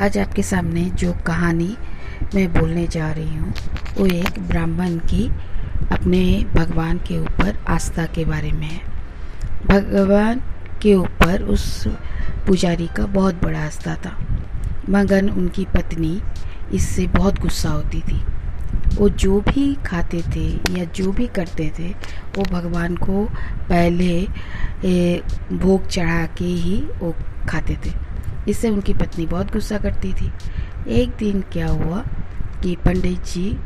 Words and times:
आज 0.00 0.16
आपके 0.18 0.42
सामने 0.42 0.82
जो 0.94 1.12
कहानी 1.26 1.76
मैं 2.34 2.46
बोलने 2.52 2.86
जा 2.86 3.10
रही 3.12 3.36
हूँ, 3.36 3.52
वो 3.96 4.06
एक 4.06 4.38
ब्राह्मण 4.48 4.98
की 5.10 5.26
अपने 5.92 6.20
भगवान 6.54 6.98
के 6.98 7.18
ऊपर 7.18 7.56
आस्था 7.68 8.04
के 8.06 8.24
बारे 8.24 8.52
में 8.52 8.66
है। 8.66 8.80
भगवान 9.66 10.42
के 10.82 10.94
ऊपर 10.94 11.42
उस 11.44 11.86
पुजारी 12.46 12.86
का 12.96 13.06
बहुत 13.08 13.42
बड़ा 13.42 13.64
आस्था 13.64 13.94
था, 13.96 14.16
मगर 14.90 15.30
उनकी 15.30 15.64
पत्नी 15.74 16.20
इससे 16.74 17.06
बहुत 17.08 17.40
गुस्सा 17.40 17.70
होती 17.70 18.00
थी। 18.02 18.22
वो 18.96 19.08
जो 19.08 19.40
भी 19.40 19.74
खाते 19.86 20.22
थे 20.36 20.48
या 20.78 20.84
जो 20.96 21.12
भी 21.12 21.26
करते 21.36 21.72
थे, 21.78 21.88
वो 22.36 22.44
भगवान 22.52 22.96
को 22.96 23.24
पहले 23.68 24.20
भोग 25.56 25.86
चढ़ा 25.88 26.24
के 26.38 26.44
ही 26.44 26.80
वो 27.00 27.14
खाते 27.48 27.78
थे। 27.86 28.07
इससे 28.48 28.70
उनकी 28.70 28.94
पत्नी 28.94 29.26
बहुत 29.26 29.52
गुस्सा 29.52 29.78
करती 29.78 30.12
थी। 30.12 30.30
एक 30.92 31.16
दिन 31.18 31.40
क्या 31.52 31.68
हुआ 31.68 32.02
कि 32.62 32.74
पंडित 32.84 33.24
जी 33.24 33.56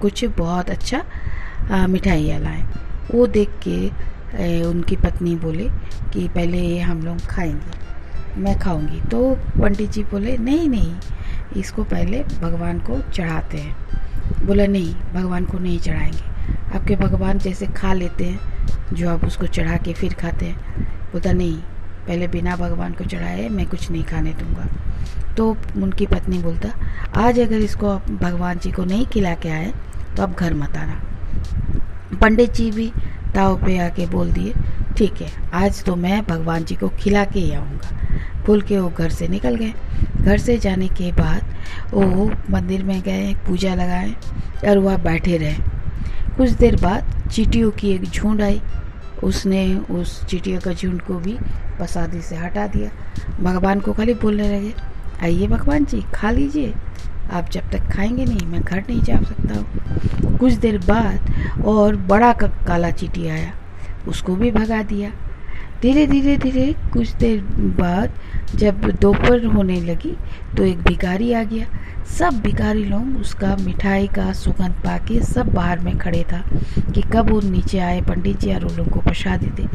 कुछ 0.00 0.24
बहुत 0.38 0.70
अच्छा 0.70 1.86
मिठाइयाँ 1.88 2.38
लाए। 2.40 2.62
वो 3.10 3.26
देख 3.28 3.50
के 3.66 4.62
उनकी 4.64 4.96
पत्नी 4.96 5.34
बोले 5.36 5.68
कि 6.12 6.26
पहले 6.28 6.58
ये 6.58 6.80
हम 6.80 7.02
लोग 7.02 7.26
खाएँगे, 7.26 8.40
मैं 8.40 8.58
खाऊँगी। 8.58 9.00
तो 9.02 9.30
पंडित 9.60 9.90
जी 9.90 10.02
बोले, 10.04 10.36
नहीं 10.38 10.68
नहीं, 10.68 10.94
इसको 11.56 11.84
पहले 11.84 12.22
भगवान 12.40 12.78
को 12.80 12.98
चढ़ाते 13.10 13.58
हैं। 13.58 14.46
बोला, 14.46 14.66
नहीं, 14.66 14.94
भगवान 15.14 15.44
को 15.44 15.58
नहीं 15.58 15.78
चढ़ाएँगे। 15.78 16.76
आपके 16.76 16.96
भगवान 16.96 17.38
जैसे 17.38 17.66
खा 17.68 17.92
लेते 17.92 18.24
हैं, 18.24 18.94
जो 18.94 19.08
आप 19.10 19.24
उसको 19.24 19.46
चढ़ा 19.48 19.76
के 19.76 19.92
फिर 19.94 20.14
खाते 20.14 20.46
हैं। 20.46 20.86
बोलता, 21.12 21.32
नहीं 21.32 21.58
पहले 22.08 22.28
बिना 22.28 22.56
भगवान 22.56 22.92
को 22.92 23.04
चढ़ाए 23.04 23.48
मैं 23.48 23.66
कुछ 23.66 23.90
नहीं 23.90 24.04
खाने 24.04 24.32
दूँगा। 24.34 24.66
तो 25.36 25.48
उनकी 25.76 26.06
पत्नी 26.06 26.38
बोलता, 26.38 26.68
आज 27.16 27.38
अगर 27.40 27.58
इसको 27.58 27.88
आप 27.88 28.10
भगवान 28.12 28.58
जी 28.58 28.70
को 28.72 28.84
नहीं 28.84 29.06
खिला 29.06 29.34
के 29.34 29.48
आए 29.50 29.72
तो 30.16 30.22
आप 30.22 30.38
घर 30.38 30.54
मत 30.54 30.76
आना। 30.76 31.00
पंडित 32.20 32.54
जी 32.54 32.70
भी 32.70 32.90
ताव 33.34 33.56
पे 33.56 33.78
आके 33.78 34.06
बोल 34.06 34.32
दिए, 34.32 34.52
ठीक 34.98 35.20
है, 35.22 35.30
आज 35.54 35.82
तो 35.84 35.96
मैं 35.96 36.22
भगवान 36.26 36.64
जी 36.64 36.74
को 36.74 36.88
खिला 36.98 37.24
के 37.24 37.40
ही 37.40 37.52
आऊँगा। 37.52 37.96
बोल 38.46 38.62
के 38.62 38.78
वो 38.78 38.88
घर 38.88 39.10
से 39.10 39.28
निकल 39.28 39.56
गए। 39.56 39.72
घर 40.18 40.38
से 40.38 40.56
जाने 40.58 40.88
के 40.88 41.10
बाद 41.12 41.54
वो 41.92 42.30
मंदिर 42.50 42.82
में 42.84 43.00
गए, 43.02 43.34
पूजा 43.46 43.74
लगाए 43.74 44.14
और 44.68 44.78
वह 44.78 44.96
बैठे 45.04 45.36
रहे। 45.36 45.56
कुछ 46.36 46.50
देर 46.50 46.76
बाद 46.76 47.30
चीटियों 47.30 47.70
की 47.70 47.90
एक 47.90 48.04
झुंड 48.04 48.42
आई। 48.42 48.60
उसने 49.24 49.76
उस 49.76 50.26
चिटिया 50.26 50.60
का 50.60 50.72
झुंड 50.72 51.02
को 51.02 51.14
भी 51.14 51.32
प्रसादी 51.78 52.22
से 52.22 52.36
हटा 52.36 52.66
दिया। 52.66 52.90
भगवान 53.40 53.80
को 53.80 53.92
खाली 53.92 54.14
बोलने 54.14 54.56
लगे, 54.56 54.74
आइए 55.22 55.46
भगवान 55.46 55.84
जी, 55.84 56.04
खा 56.14 56.30
लीजिए। 56.30 56.74
आप 57.32 57.50
जब 57.50 57.70
तक 57.70 57.78
खाएँगे 57.78 58.24
नहीं, 58.24 58.46
मैं 58.46 58.62
घर 58.62 58.80
नहीं 58.80 59.02
जा 59.02 59.16
सकता 59.16 59.54
हूँ। 59.54 60.38
कुछ 60.38 60.52
देर 60.52 60.78
बाद 60.78 61.20
और 61.64 61.96
बड़ा 61.96 62.32
का, 62.32 62.46
काला 62.46 62.90
चीटी 62.90 63.28
आया। 63.28 63.54
उसको 64.08 64.36
भी 64.36 64.50
भगा 64.50 64.82
दिया। 64.82 65.12
धीरे 65.82 66.06
धीरे 66.06 66.36
धीरे 66.36 66.72
कुछ 66.92 67.12
देर 67.16 67.40
बाद 67.78 68.12
जब 68.56 68.80
दोपहर 69.00 69.44
होने 69.46 69.80
लगी 69.80 70.14
तो 70.56 70.64
एक 70.64 70.78
भिखारी 70.82 71.32
आ 71.32 71.42
गया। 71.42 71.66
सब 72.18 72.40
भिखारी 72.42 72.84
लोग 72.84 73.20
उसका 73.20 73.54
मिठाई 73.56 74.06
का 74.08 74.32
सुगंध 74.32 74.74
पाके 74.84 75.20
सब 75.22 75.52
बाहर 75.54 75.80
में 75.80 75.96
खड़े 75.98 76.22
था 76.32 76.42
कि 76.94 77.02
कब 77.12 77.30
वो 77.30 77.40
नीचे 77.40 77.78
आए, 77.78 78.00
पंडित 78.00 78.38
जी 78.40 78.54
और 78.54 78.64
उन 78.64 78.76
लोगों 78.76 78.90
को 78.90 79.00
प्रसाद 79.00 79.44
दे 79.56 79.66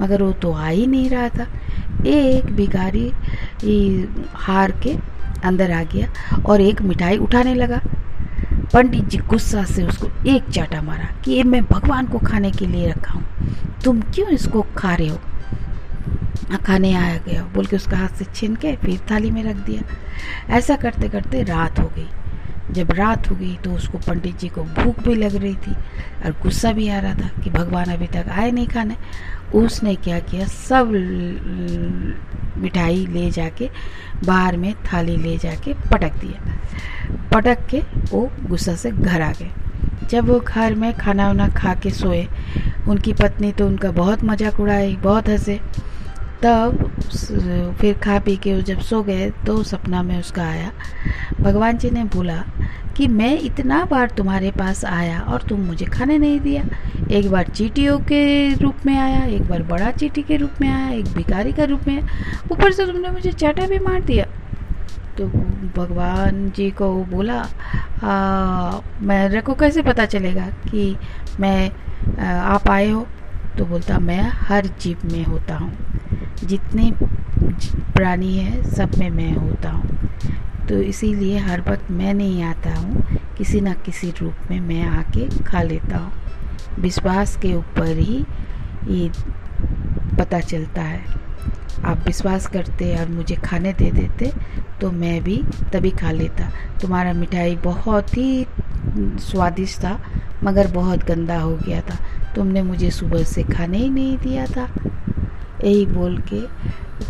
मगर 0.00 0.22
वो 0.22 0.32
तो 0.32 0.52
आ 0.52 0.68
ही 0.68 0.86
नहीं 0.86 1.08
रहा 1.10 1.28
था। 1.28 1.46
एक 2.06 2.52
भिखारी 2.56 3.10
हार 4.36 4.72
के 4.82 4.96
अंदर 5.44 5.70
आ 5.70 5.82
गया 5.84 6.42
और 6.42 6.60
एक 6.60 6.82
मिठाई 6.82 7.16
उठाने 7.18 7.54
लगा। 7.54 7.80
पंडित 8.72 9.04
जी 9.04 9.18
गुस्सा 9.28 9.64
से 9.64 9.82
उसको 9.82 10.08
एक 10.30 10.50
चाटा 10.50 10.82
मारा 10.82 11.08
कि 11.24 11.32
ये 11.32 11.42
मैं 11.42 11.64
भगवान 11.64 12.06
को 12.06 12.18
खाने 12.18 12.50
के 12.50 12.66
लिए 12.66 12.90
रखा 12.90 13.12
हूँ। 13.12 13.80
तुम 13.84 14.00
क्यों 14.04 14.28
इसको 14.28 14.62
खा 14.76 14.94
रहे 14.94 15.08
हो? 15.08 15.18
खाने 16.56 16.92
आया 16.94 17.16
गया। 17.26 17.42
बोल 17.54 17.66
के 17.66 17.76
उसका 17.76 17.96
हाथ 17.96 18.16
से 18.18 18.24
छीन 18.26 18.54
के 18.56 18.74
फिर 18.76 19.00
थाली 19.10 19.30
में 19.30 19.42
रख 19.44 19.56
दिया। 19.66 19.82
ऐसा 20.56 20.76
करते 20.76 21.08
करते 21.08 21.42
रात 21.44 21.78
हो 21.78 21.90
गई। 21.96 22.08
जब 22.74 22.90
रात 22.92 23.30
हो 23.30 23.34
गई 23.36 23.54
तो 23.54 23.72
उसको 23.72 23.98
पंडित 23.98 24.38
जी 24.38 24.48
को 24.48 24.62
भूख 24.64 24.98
भी 25.02 25.14
लग 25.14 25.34
रही 25.34 25.54
थी 25.56 25.72
और 26.24 26.32
गुस्सा 26.42 26.72
भी 26.72 26.88
आ 26.88 26.98
रहा 26.98 27.14
था 27.14 27.28
कि 27.42 27.50
भगवान 27.50 27.92
अभी 27.92 28.06
तक 28.06 28.28
आए 28.28 28.50
नहीं 28.50 28.66
खाने। 28.66 28.96
उसने 29.54 29.94
क्या 29.96 30.18
किया? 30.20 30.46
सब 30.46 30.90
मिठाई 32.58 33.06
ले 33.06 33.30
जाके 33.30 33.68
बाहर 34.24 34.56
में 34.56 34.72
थाली 34.84 35.16
ले 35.16 35.36
जाके 35.38 35.74
पटक 35.92 36.20
दिया। 36.20 36.56
पटक 37.32 37.66
के 37.66 37.82
वो 38.10 38.30
गुस्सा 38.42 38.74
से 38.74 38.90
घर 38.90 39.20
आ 39.22 39.32
गए। 39.32 39.50
जब 40.10 40.28
वो 40.28 40.38
घर 40.40 40.74
में 40.74 40.92
खाना 40.96 41.26
वाना 41.26 41.48
खा 41.48 41.74
के 41.74 41.90
सोए, 41.90 42.26
उनकी 42.88 43.12
पत्नी 43.12 43.52
तो 43.52 43.66
उनका 43.66 43.90
बहुत 43.92 44.24
मज़ाक 44.24 44.60
उड़ाई, 44.60 44.96
बहुत 44.96 45.28
हंसे। 45.28 45.60
तब 46.42 47.76
फिर 47.80 47.94
खा 47.98 48.18
पी 48.18 48.36
के 48.36 48.60
जब 48.62 48.80
सो 48.80 49.02
गए 49.02 49.30
तो 49.46 49.62
सपना 49.62 50.02
में 50.02 50.18
उसका 50.18 50.42
आया। 50.42 50.70
भगवान 51.40 51.78
जी 51.78 51.90
ने 51.90 52.04
बोला 52.06 52.42
कि 52.96 53.06
मैं 53.08 53.38
इतना 53.40 53.84
बार 53.84 54.10
तुम्हारे 54.16 54.50
पास 54.50 54.84
आया 54.84 55.20
और 55.22 55.42
तुम 55.48 55.60
मुझे 55.60 55.86
खाने 55.86 56.18
नहीं 56.18 56.40
दिया। 56.40 56.62
एक 57.10 57.30
बार 57.30 57.48
चीटियों 57.48 57.98
के 58.02 58.54
रूप 58.54 58.86
में 58.86 58.96
आया, 58.96 59.24
एक 59.26 59.42
बार 59.48 59.62
बड़ा 59.62 59.90
चीटी 59.92 60.22
के 60.22 60.36
रूप 60.36 60.60
में 60.60 60.68
आया, 60.68 60.88
एक 60.90 61.08
भिखारी 61.14 61.52
का 61.52 61.64
रूप 61.64 61.86
में 61.88 62.02
ऊपर 62.52 62.72
से 62.72 62.86
तुमने 62.86 63.10
मुझे 63.10 63.32
चाटा 63.32 63.66
भी 63.66 63.78
मार 63.78 64.00
दिया। 64.02 64.24
तो 65.18 65.26
भगवान 65.76 66.50
जी 66.56 66.70
को 66.70 66.92
बोला 67.04 67.42
मेरे 69.02 69.40
को 69.40 69.54
कैसे 69.54 69.82
पता 69.82 70.04
चलेगा 70.06 70.46
कि 70.64 70.94
मैं 71.40 71.70
आप 72.22 72.68
आए 72.70 72.90
हो? 72.90 73.06
तो 73.58 73.64
बोलता, 73.64 73.98
मैं 73.98 74.22
हर 74.40 74.66
जीव 74.80 74.98
में 75.12 75.24
होता 75.24 75.56
हूँ। 75.56 75.72
जितने 76.44 76.90
प्राणी 77.94 78.36
है, 78.36 78.62
सब 78.70 78.98
में 78.98 79.10
मैं 79.10 79.32
होता 79.32 79.70
हूँ। 79.70 80.66
तो 80.68 80.80
इसीलिए 80.82 81.38
हर 81.38 81.60
वक्त 81.60 81.90
मैं 81.90 82.14
नहीं 82.14 82.42
आता 82.42 82.74
हूँ, 82.74 83.02
किसी 83.38 83.60
न 83.60 83.72
किसी 83.84 84.10
रूप 84.20 84.50
में 84.50 84.60
मैं 84.60 84.82
आके 84.82 85.28
खा 85.42 85.62
लेता 85.62 85.98
हूँ। 85.98 86.12
विश्वास 86.80 87.36
के 87.36 87.54
ऊपर 87.54 87.96
ही 87.98 88.24
ये 88.88 89.10
पता 90.18 90.40
चलता 90.40 90.82
है। 90.82 91.00
आप 91.84 92.02
विश्वास 92.06 92.46
करते 92.46 92.94
और 92.96 93.08
मुझे 93.08 93.34
खाने 93.36 93.72
दे 93.72 93.90
देते 93.90 94.32
तो 94.80 94.90
मैं 94.92 95.22
भी 95.24 95.36
तभी 95.72 95.90
खा 95.90 96.10
लेता। 96.10 96.50
तुम्हारा 96.80 97.12
मिठाई 97.12 97.56
बहुत 97.56 98.16
ही 98.16 98.46
स्वादिष्ट 99.20 99.78
था, 99.80 99.98
मगर 100.44 100.66
बहुत 100.72 101.04
गंदा 101.04 101.38
हो 101.40 101.56
गया 101.56 101.80
था। 101.80 101.98
तुमने 102.34 102.62
मुझे 102.62 102.90
सुबह 102.90 103.22
से 103.24 103.42
खाने 103.44 103.78
ही 103.78 103.88
नहीं 103.90 104.16
दिया 104.18 104.46
था। 104.46 104.68
यही 105.64 105.86
बोल 105.86 106.18
के 106.32 106.40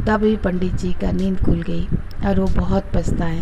तभी 0.05 0.37
पंडित 0.37 0.75
जी 0.75 0.93
का 0.93 1.13
नींद 1.13 1.41
खुल 1.41 1.63
गई 1.63 1.87
और 2.27 2.41
वो 2.41 2.47
बहुत 2.47 2.85
पछताए 2.95 3.41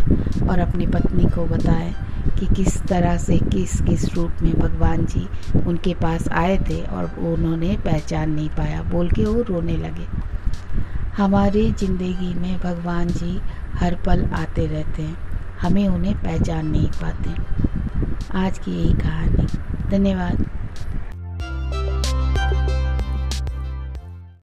और 0.49 0.59
अपनी 0.59 0.87
पत्नी 0.87 1.25
को 1.25 1.45
बताए 1.45 1.95
कि 2.39 2.47
किस 2.47 2.83
तरह 2.83 3.17
से 3.17 3.39
किस 3.39 3.81
किस 3.81 4.15
रूप 4.15 4.43
में 4.43 4.53
भगवान 4.55 5.05
जी 5.07 5.27
उनके 5.67 5.95
पास 5.95 6.29
आए 6.29 6.59
थे 6.59 6.81
और 6.83 7.05
उन्होंने 7.19 7.77
पहचान 7.85 8.31
नहीं 8.31 8.49
पाया। 8.49 8.83
बोल 8.83 9.11
के 9.11 9.25
वो 9.25 9.43
रोने 9.43 9.77
लगे। 9.77 10.07
हमारी 11.17 11.71
ज़िंदगी 11.73 12.35
में 12.35 12.59
भगवान 12.59 13.09
जी 13.09 13.41
हर 13.75 13.95
पल 14.07 14.25
आते 14.25 14.67
रहते 14.67 15.03
हैं। 15.03 15.17
हमें 15.61 15.89
उन्हें 15.89 16.15
पहचान 16.15 16.67
नहीं 16.67 16.89
पाते। 17.03 17.35
आज 18.39 18.59
की 18.59 18.71
यही 18.71 18.95
कहानी। 18.95 19.47
धन्यवाद। 19.91 20.47